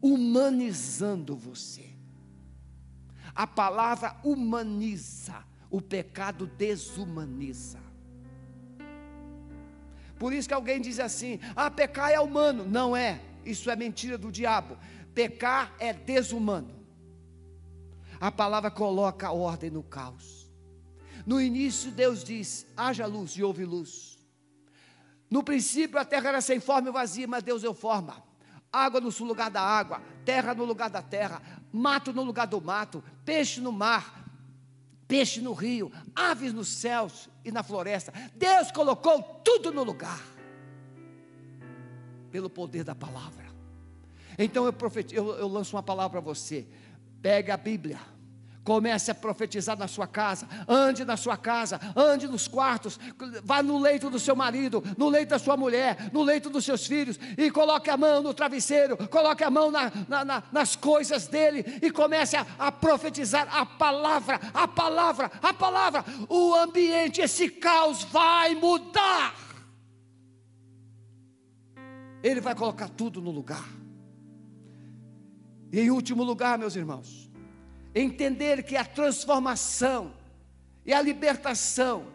[0.00, 1.90] humanizando você.
[3.34, 7.87] A palavra humaniza, o pecado desumaniza.
[10.18, 12.64] Por isso que alguém diz assim: ah, pecar é humano.
[12.64, 14.76] Não é, isso é mentira do diabo.
[15.14, 16.74] Pecar é desumano.
[18.20, 20.50] A palavra coloca ordem no caos.
[21.24, 24.18] No início, Deus diz: haja luz e houve luz.
[25.30, 28.22] No princípio, a terra era sem forma e vazia, mas Deus deu forma.
[28.72, 31.40] Água no lugar da água, terra no lugar da terra,
[31.72, 34.30] mato no lugar do mato, peixe no mar,
[35.06, 38.12] peixe no rio, aves nos céus e na floresta.
[38.34, 40.22] Deus colocou tudo no lugar,
[42.30, 43.46] pelo poder da palavra.
[44.38, 46.66] Então eu, profetizo, eu, eu lanço uma palavra para você.
[47.20, 47.98] Pega a Bíblia
[48.68, 53.00] Comece a profetizar na sua casa, ande na sua casa, ande nos quartos,
[53.42, 56.86] vá no leito do seu marido, no leito da sua mulher, no leito dos seus
[56.86, 61.26] filhos, e coloque a mão no travesseiro, coloque a mão na, na, na, nas coisas
[61.26, 66.04] dele, e comece a, a profetizar a palavra, a palavra, a palavra.
[66.28, 69.34] O ambiente, esse caos vai mudar.
[72.22, 73.66] Ele vai colocar tudo no lugar.
[75.72, 77.27] E em último lugar, meus irmãos,
[77.94, 80.12] entender que a transformação
[80.84, 82.06] e a libertação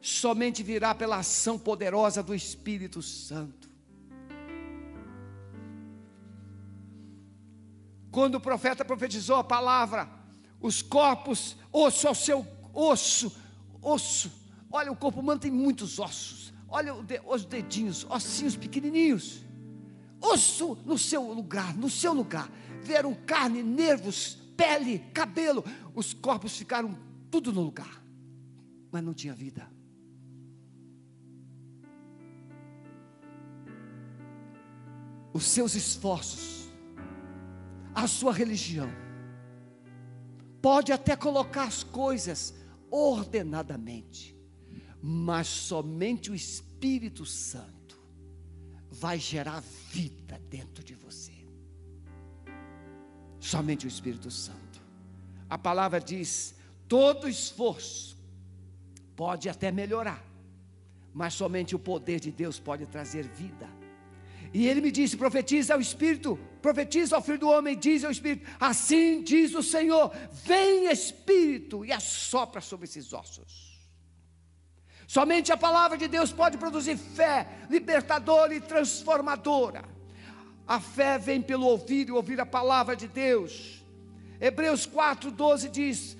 [0.00, 3.68] somente virá pela ação poderosa do Espírito Santo.
[8.10, 10.08] Quando o profeta profetizou a palavra,
[10.60, 13.32] os corpos, osso ao seu osso,
[13.82, 14.30] osso.
[14.70, 16.52] Olha, o corpo humano tem muitos ossos.
[16.68, 19.42] Olha os dedinhos, ossinhos pequenininhos.
[20.20, 22.50] Osso no seu lugar, no seu lugar.
[22.82, 26.98] Vieram carne, nervos, pele, cabelo, os corpos ficaram
[27.30, 28.02] tudo no lugar,
[28.90, 29.70] mas não tinha vida.
[35.32, 36.68] Os seus esforços,
[37.94, 38.90] a sua religião,
[40.60, 42.52] pode até colocar as coisas
[42.90, 44.36] ordenadamente,
[45.00, 47.96] mas somente o Espírito Santo
[48.90, 49.60] vai gerar
[49.92, 51.07] vida dentro de você.
[53.40, 54.80] Somente o Espírito Santo.
[55.48, 56.54] A palavra diz:
[56.88, 58.16] todo esforço
[59.16, 60.24] pode até melhorar,
[61.12, 63.68] mas somente o poder de Deus pode trazer vida.
[64.52, 68.48] E ele me disse: profetiza ao Espírito, profetiza ao Filho do Homem, diz ao Espírito:
[68.58, 70.12] assim diz o Senhor:
[70.44, 73.68] vem Espírito e assopra sobre esses ossos.
[75.06, 79.82] Somente a palavra de Deus pode produzir fé libertadora e transformadora.
[80.68, 83.82] A fé vem pelo ouvir e ouvir a palavra de Deus.
[84.38, 86.16] Hebreus 4,12 diz: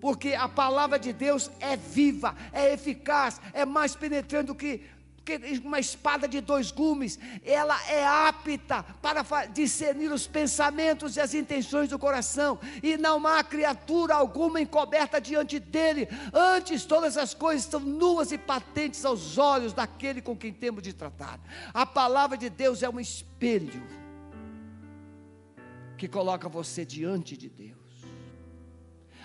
[0.00, 4.82] porque a palavra de Deus é viva, é eficaz, é mais penetrante do que,
[5.64, 11.88] uma espada de dois gumes, ela é apta para discernir os pensamentos e as intenções
[11.88, 17.80] do coração, e não há criatura alguma encoberta diante dele, antes todas as coisas estão
[17.80, 21.38] nuas e patentes aos olhos daquele com quem temos de tratar.
[21.72, 23.82] A palavra de Deus é um espelho
[25.96, 27.78] que coloca você diante de Deus.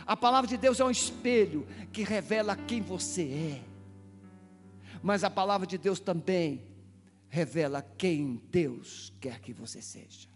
[0.05, 3.74] A palavra de Deus é um espelho que revela quem você é.
[5.05, 6.65] Mas a palavra de Deus também
[7.29, 10.27] revela quem Deus quer que você seja.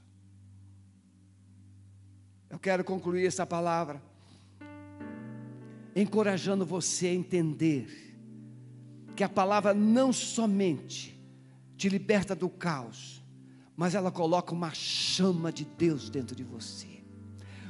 [2.47, 3.99] Eu quero concluir essa palavra
[5.95, 8.15] encorajando você a entender
[9.15, 11.20] que a palavra não somente
[11.76, 13.26] te liberta do caos,
[13.76, 17.03] mas ela coloca uma chama de Deus dentro de você.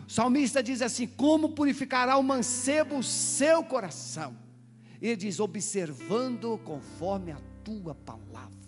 [0.06, 4.49] O salmista diz assim: Como purificará o mancebo o seu coração?
[5.02, 8.60] Ele diz: Observando conforme a tua palavra.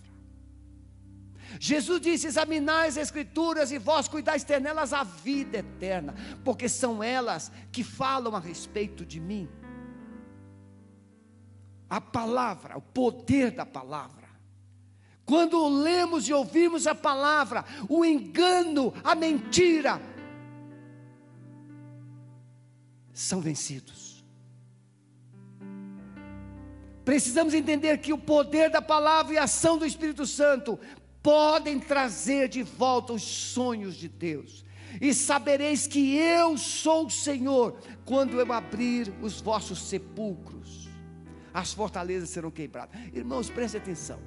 [1.59, 7.03] Jesus disse: Examinai as Escrituras e vós cuidais ter nelas a vida eterna, porque são
[7.03, 9.49] elas que falam a respeito de mim.
[11.89, 14.21] A palavra, o poder da palavra.
[15.25, 20.01] Quando lemos e ouvimos a palavra, o engano, a mentira,
[23.13, 24.10] são vencidos.
[27.03, 30.79] Precisamos entender que o poder da palavra e a ação do Espírito Santo
[31.21, 34.63] podem trazer de volta os sonhos de Deus.
[34.99, 40.89] E sabereis que eu sou o Senhor quando eu abrir os vossos sepulcros.
[41.53, 42.99] As fortalezas serão quebradas.
[43.13, 44.19] Irmãos, preste atenção.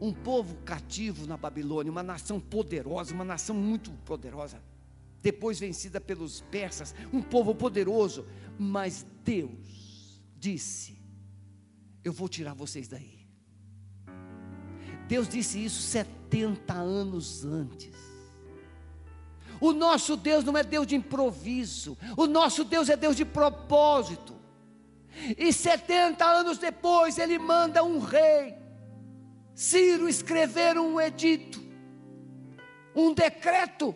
[0.00, 4.62] Um povo cativo na Babilônia, uma nação poderosa, uma nação muito poderosa,
[5.22, 8.26] depois vencida pelos persas, um povo poderoso,
[8.58, 10.99] mas Deus disse:
[12.04, 13.20] Eu vou tirar vocês daí.
[15.06, 17.94] Deus disse isso 70 anos antes.
[19.60, 24.34] O nosso Deus não é Deus de improviso, o nosso Deus é Deus de propósito.
[25.36, 28.54] E 70 anos depois, ele manda um rei,
[29.54, 31.60] Ciro, escrever um edito,
[32.94, 33.94] um decreto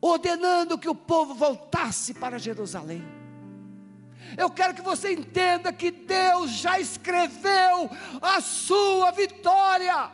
[0.00, 3.21] ordenando que o povo voltasse para Jerusalém.
[4.36, 10.10] Eu quero que você entenda que Deus já escreveu a sua vitória.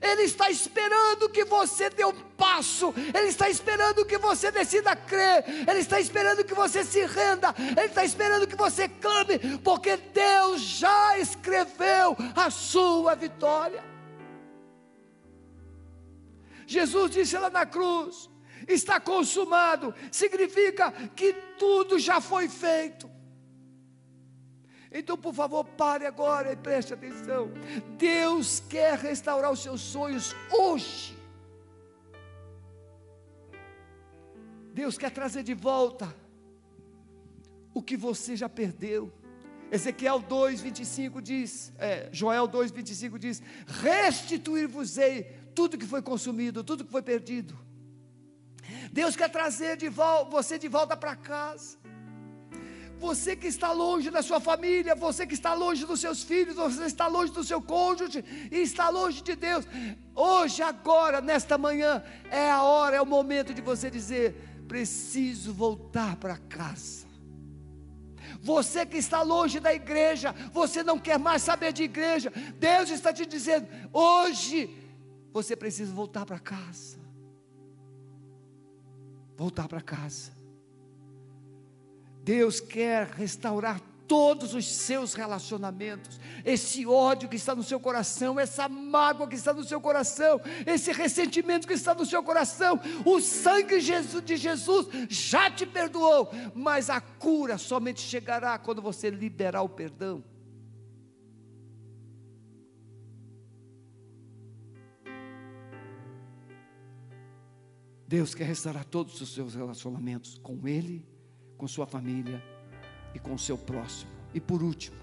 [0.00, 5.44] Ele está esperando que você dê um passo, Ele está esperando que você decida crer,
[5.68, 10.60] Ele está esperando que você se renda, Ele está esperando que você clame, porque Deus
[10.60, 13.84] já escreveu a sua vitória.
[16.66, 18.30] Jesus disse lá na cruz:
[18.68, 23.10] está consumado, significa que tudo já foi feito.
[24.90, 27.50] Então, por favor, pare agora e preste atenção.
[27.96, 31.16] Deus quer restaurar os seus sonhos hoje.
[34.74, 36.14] Deus quer trazer de volta
[37.72, 39.12] o que você já perdeu.
[39.70, 47.02] Ezequiel 2,25 diz, é, Joel 2,25 diz: Restituir-vos-ei tudo que foi consumido, tudo que foi
[47.02, 47.58] perdido.
[48.92, 51.78] Deus quer trazer de volta, você de volta para casa.
[52.98, 56.84] Você que está longe da sua família, você que está longe dos seus filhos, você
[56.84, 59.64] está longe do seu cônjuge e está longe de Deus.
[60.14, 64.36] Hoje, agora, nesta manhã, é a hora, é o momento de você dizer:
[64.68, 67.06] preciso voltar para casa.
[68.40, 72.32] Você que está longe da igreja, você não quer mais saber de igreja.
[72.56, 74.70] Deus está te dizendo: hoje
[75.32, 77.01] você precisa voltar para casa.
[79.36, 80.32] Voltar para casa.
[82.24, 88.68] Deus quer restaurar todos os seus relacionamentos, esse ódio que está no seu coração, essa
[88.68, 93.78] mágoa que está no seu coração, esse ressentimento que está no seu coração, o sangue
[93.80, 100.22] de Jesus já te perdoou, mas a cura somente chegará quando você liberar o perdão.
[108.12, 111.02] Deus quer restaurar todos os seus relacionamentos com Ele,
[111.56, 112.42] com sua família
[113.14, 114.10] e com o seu próximo.
[114.34, 114.98] E por último,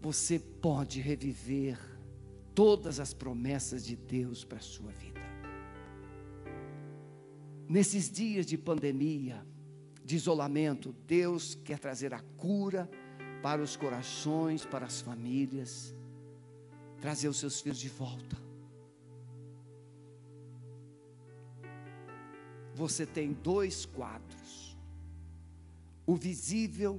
[0.00, 1.78] você pode reviver
[2.54, 5.20] todas as promessas de Deus para a sua vida.
[7.68, 9.46] Nesses dias de pandemia,
[10.02, 12.90] de isolamento, Deus quer trazer a cura
[13.42, 15.94] para os corações, para as famílias.
[17.02, 18.49] trazer os seus filhos de volta.
[22.80, 24.74] Você tem dois quadros:
[26.06, 26.98] o visível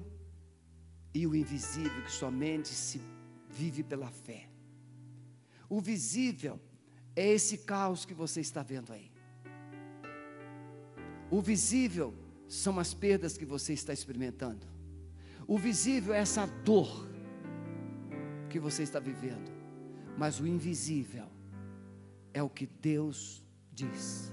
[1.11, 3.01] e o invisível, que somente se
[3.49, 4.47] vive pela fé.
[5.67, 6.59] O visível
[7.15, 9.11] é esse caos que você está vendo aí.
[11.31, 12.13] O visível
[12.47, 14.67] são as perdas que você está experimentando.
[15.47, 17.09] O visível é essa dor
[18.51, 19.51] que você está vivendo.
[20.15, 21.27] Mas o invisível
[22.35, 24.31] é o que Deus diz.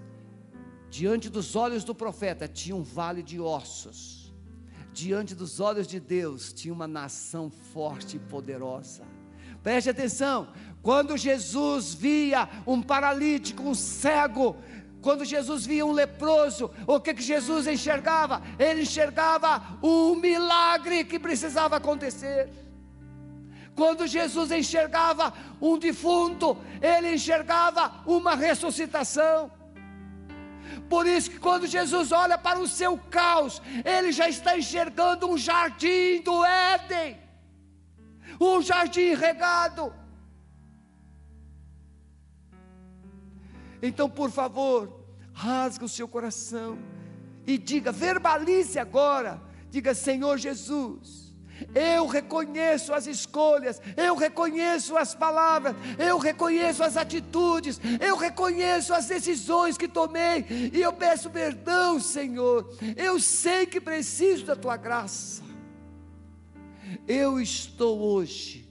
[0.98, 4.34] Diante dos olhos do profeta tinha um vale de ossos.
[4.92, 9.04] Diante dos olhos de Deus tinha uma nação forte e poderosa.
[9.62, 10.48] Preste atenção,
[10.82, 14.56] quando Jesus via um paralítico, um cego,
[15.00, 18.42] quando Jesus via um leproso, o que, que Jesus enxergava?
[18.58, 22.50] Ele enxergava um milagre que precisava acontecer.
[23.76, 25.32] Quando Jesus enxergava
[25.62, 29.57] um defunto, ele enxergava uma ressuscitação.
[30.88, 35.36] Por isso que quando Jesus olha para o seu caos, ele já está enxergando um
[35.36, 37.18] jardim do Éden,
[38.40, 39.92] um jardim regado.
[43.82, 46.78] Então, por favor, rasga o seu coração
[47.46, 51.27] e diga, verbalize agora, diga: Senhor Jesus,
[51.74, 59.06] eu reconheço as escolhas, eu reconheço as palavras, eu reconheço as atitudes, eu reconheço as
[59.06, 62.68] decisões que tomei, e eu peço perdão, Senhor.
[62.96, 65.42] Eu sei que preciso da tua graça.
[67.06, 68.68] Eu estou hoje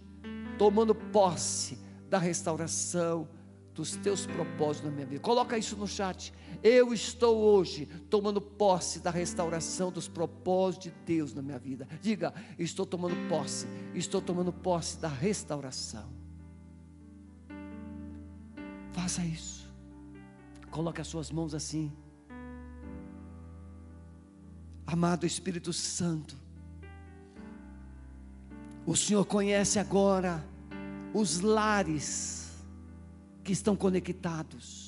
[0.58, 1.78] tomando posse
[2.10, 3.28] da restauração,
[3.74, 5.22] dos teus propósitos na minha vida.
[5.22, 6.34] Coloca isso no chat.
[6.64, 11.88] Eu estou hoje tomando posse da restauração dos propósitos de Deus na minha vida.
[12.01, 16.10] Diga, estou tomando posse, estou tomando posse da restauração.
[18.91, 19.68] Faça isso.
[20.72, 21.91] Coloque as suas mãos assim.
[24.86, 26.38] Amado Espírito Santo,
[28.86, 30.41] o Senhor conhece agora
[31.14, 32.53] os lares
[33.43, 34.87] que estão conectados,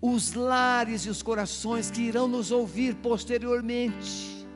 [0.00, 4.46] os lares e os corações que irão nos ouvir posteriormente.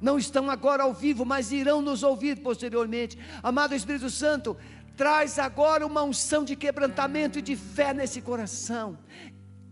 [0.00, 3.18] Não estão agora ao vivo, mas irão nos ouvir posteriormente.
[3.42, 4.56] Amado Espírito Santo,
[4.96, 8.98] traz agora uma unção de quebrantamento e de fé nesse coração.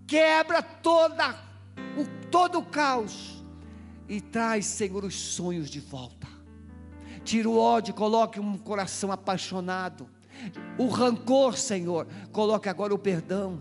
[0.07, 1.37] Quebra toda
[1.97, 3.45] o, todo o caos
[4.09, 6.27] e traz, Senhor, os sonhos de volta.
[7.25, 10.09] Tira o ódio, coloque um coração apaixonado
[10.79, 13.61] o rancor, Senhor, coloque agora o perdão.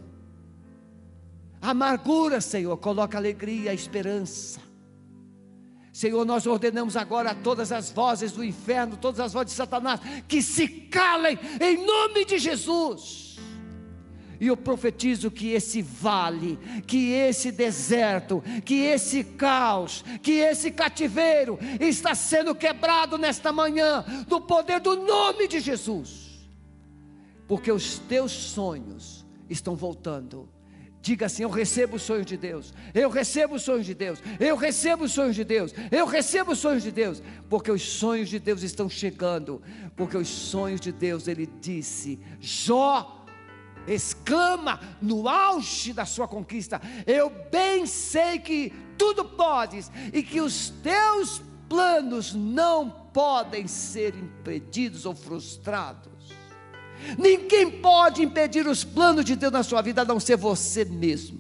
[1.62, 4.60] A amargura, Senhor, coloca alegria, esperança.
[5.92, 10.00] Senhor, nós ordenamos agora a todas as vozes do inferno, todas as vozes de Satanás,
[10.28, 13.38] que se calem em nome de Jesus.
[14.40, 21.58] E eu profetizo que esse vale, que esse deserto, que esse caos, que esse cativeiro
[21.80, 26.26] está sendo quebrado nesta manhã, do poder do nome de Jesus
[27.48, 30.50] porque os teus sonhos estão voltando.
[31.06, 34.56] Diga assim: Eu recebo os sonhos de Deus, eu recebo os sonhos de Deus, eu
[34.56, 38.40] recebo os sonhos de Deus, eu recebo os sonhos de Deus, porque os sonhos de
[38.40, 39.62] Deus estão chegando,
[39.96, 43.24] porque os sonhos de Deus, ele disse, Jó,
[43.88, 50.72] exclama no auge da sua conquista: Eu bem sei que tudo podes e que os
[50.82, 51.40] teus
[51.70, 56.15] planos não podem ser impedidos ou frustrados.
[57.18, 61.40] Ninguém pode impedir os planos de Deus na sua vida a não ser você mesmo.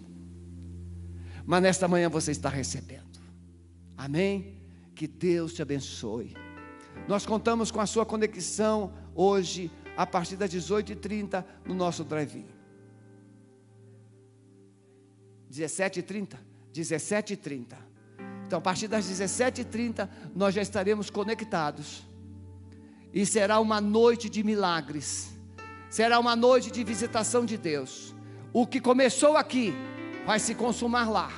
[1.46, 3.20] Mas nesta manhã você está recebendo.
[3.98, 4.58] Amém?
[4.94, 6.36] Que Deus te abençoe.
[7.08, 12.46] Nós contamos com a sua conexão hoje, a partir das 18h30, no nosso drive-in.
[15.52, 16.38] 17h30?
[16.74, 17.76] 17h30.
[18.46, 22.06] Então, a partir das 17h30, nós já estaremos conectados.
[23.14, 25.35] E será uma noite de milagres
[25.90, 28.16] será uma noite de visitação de Deus.
[28.54, 29.74] O que começou aqui
[30.26, 31.32] vai se consumar lá,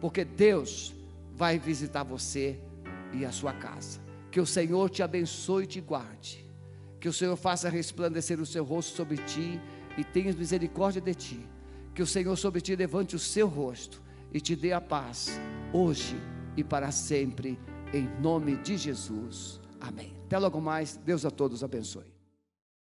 [0.00, 0.94] porque Deus
[1.34, 2.58] vai visitar você
[3.12, 4.00] e a sua casa.
[4.30, 6.48] Que o Senhor te abençoe e te guarde.
[7.00, 9.60] Que o Senhor faça resplandecer o seu rosto sobre ti
[9.98, 11.46] e tenha misericórdia de ti.
[11.94, 14.00] Que o Senhor sobre ti levante o seu rosto
[14.32, 15.38] e te dê a paz,
[15.72, 16.16] hoje
[16.56, 17.58] e para sempre,
[17.92, 19.60] em nome de Jesus.
[19.80, 20.14] Amém.
[20.24, 20.96] Até logo mais.
[20.96, 22.11] Deus a todos abençoe.